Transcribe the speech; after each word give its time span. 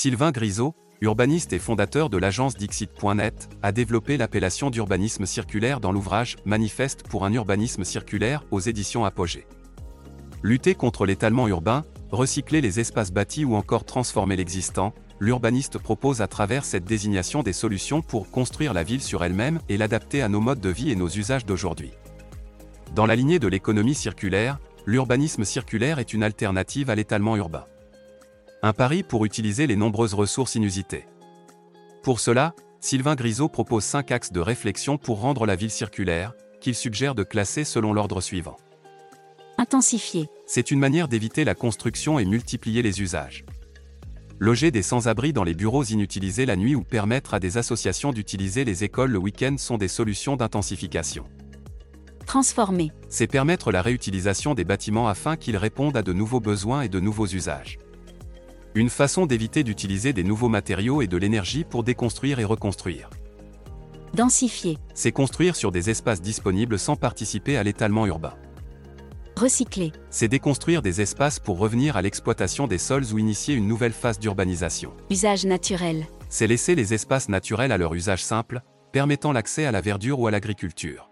Sylvain 0.00 0.30
Grisot, 0.30 0.76
urbaniste 1.00 1.52
et 1.52 1.58
fondateur 1.58 2.08
de 2.08 2.18
l'agence 2.18 2.54
Dixit.net, 2.54 3.48
a 3.64 3.72
développé 3.72 4.16
l'appellation 4.16 4.70
d'urbanisme 4.70 5.26
circulaire 5.26 5.80
dans 5.80 5.90
l'ouvrage 5.90 6.36
Manifeste 6.44 7.02
pour 7.02 7.24
un 7.24 7.32
urbanisme 7.32 7.82
circulaire 7.82 8.44
aux 8.52 8.60
éditions 8.60 9.04
Apogée. 9.04 9.48
Lutter 10.44 10.76
contre 10.76 11.04
l'étalement 11.04 11.48
urbain, 11.48 11.84
recycler 12.12 12.60
les 12.60 12.78
espaces 12.78 13.10
bâtis 13.10 13.44
ou 13.44 13.56
encore 13.56 13.84
transformer 13.84 14.36
l'existant, 14.36 14.94
l'urbaniste 15.18 15.78
propose 15.78 16.20
à 16.20 16.28
travers 16.28 16.64
cette 16.64 16.84
désignation 16.84 17.42
des 17.42 17.52
solutions 17.52 18.00
pour 18.00 18.30
construire 18.30 18.74
la 18.74 18.84
ville 18.84 19.02
sur 19.02 19.24
elle-même 19.24 19.58
et 19.68 19.76
l'adapter 19.76 20.22
à 20.22 20.28
nos 20.28 20.40
modes 20.40 20.60
de 20.60 20.70
vie 20.70 20.92
et 20.92 20.94
nos 20.94 21.08
usages 21.08 21.44
d'aujourd'hui. 21.44 21.90
Dans 22.94 23.06
la 23.06 23.16
lignée 23.16 23.40
de 23.40 23.48
l'économie 23.48 23.96
circulaire, 23.96 24.60
l'urbanisme 24.86 25.42
circulaire 25.42 25.98
est 25.98 26.12
une 26.14 26.22
alternative 26.22 26.88
à 26.88 26.94
l'étalement 26.94 27.36
urbain. 27.36 27.64
Un 28.60 28.72
pari 28.72 29.04
pour 29.04 29.24
utiliser 29.24 29.68
les 29.68 29.76
nombreuses 29.76 30.14
ressources 30.14 30.56
inusitées. 30.56 31.06
Pour 32.02 32.18
cela, 32.18 32.54
Sylvain 32.80 33.14
Grisot 33.14 33.48
propose 33.48 33.84
cinq 33.84 34.10
axes 34.10 34.32
de 34.32 34.40
réflexion 34.40 34.98
pour 34.98 35.20
rendre 35.20 35.46
la 35.46 35.54
ville 35.54 35.70
circulaire, 35.70 36.32
qu'il 36.60 36.74
suggère 36.74 37.14
de 37.14 37.22
classer 37.22 37.62
selon 37.62 37.92
l'ordre 37.92 38.20
suivant. 38.20 38.56
Intensifier. 39.58 40.28
C'est 40.44 40.72
une 40.72 40.80
manière 40.80 41.06
d'éviter 41.06 41.44
la 41.44 41.54
construction 41.54 42.18
et 42.18 42.24
multiplier 42.24 42.82
les 42.82 43.00
usages. 43.00 43.44
Loger 44.40 44.72
des 44.72 44.82
sans-abri 44.82 45.32
dans 45.32 45.44
les 45.44 45.54
bureaux 45.54 45.84
inutilisés 45.84 46.46
la 46.46 46.56
nuit 46.56 46.74
ou 46.74 46.82
permettre 46.82 47.34
à 47.34 47.40
des 47.40 47.58
associations 47.58 48.12
d'utiliser 48.12 48.64
les 48.64 48.82
écoles 48.82 49.12
le 49.12 49.18
week-end 49.18 49.54
sont 49.56 49.78
des 49.78 49.88
solutions 49.88 50.34
d'intensification. 50.34 51.26
Transformer. 52.26 52.90
C'est 53.08 53.28
permettre 53.28 53.70
la 53.70 53.82
réutilisation 53.82 54.54
des 54.54 54.64
bâtiments 54.64 55.08
afin 55.08 55.36
qu'ils 55.36 55.56
répondent 55.56 55.96
à 55.96 56.02
de 56.02 56.12
nouveaux 56.12 56.40
besoins 56.40 56.82
et 56.82 56.88
de 56.88 56.98
nouveaux 56.98 57.26
usages. 57.26 57.78
Une 58.74 58.90
façon 58.90 59.26
d'éviter 59.26 59.64
d'utiliser 59.64 60.12
des 60.12 60.24
nouveaux 60.24 60.48
matériaux 60.48 61.00
et 61.02 61.06
de 61.06 61.16
l'énergie 61.16 61.64
pour 61.64 61.84
déconstruire 61.84 62.38
et 62.38 62.44
reconstruire. 62.44 63.08
Densifier. 64.14 64.78
C'est 64.94 65.12
construire 65.12 65.56
sur 65.56 65.72
des 65.72 65.90
espaces 65.90 66.20
disponibles 66.20 66.78
sans 66.78 66.96
participer 66.96 67.56
à 67.56 67.62
l'étalement 67.62 68.06
urbain. 68.06 68.34
Recycler. 69.36 69.92
C'est 70.10 70.28
déconstruire 70.28 70.82
des 70.82 71.00
espaces 71.00 71.38
pour 71.38 71.58
revenir 71.58 71.96
à 71.96 72.02
l'exploitation 72.02 72.66
des 72.66 72.78
sols 72.78 73.12
ou 73.12 73.18
initier 73.18 73.54
une 73.54 73.68
nouvelle 73.68 73.92
phase 73.92 74.18
d'urbanisation. 74.18 74.92
Usage 75.10 75.46
naturel. 75.46 76.06
C'est 76.28 76.46
laisser 76.46 76.74
les 76.74 76.92
espaces 76.92 77.28
naturels 77.28 77.72
à 77.72 77.78
leur 77.78 77.94
usage 77.94 78.22
simple, 78.22 78.62
permettant 78.92 79.32
l'accès 79.32 79.64
à 79.64 79.72
la 79.72 79.80
verdure 79.80 80.20
ou 80.20 80.26
à 80.26 80.30
l'agriculture. 80.30 81.07